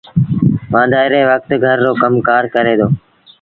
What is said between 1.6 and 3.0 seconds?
گھر رو ڪم ڪآر ڪري دو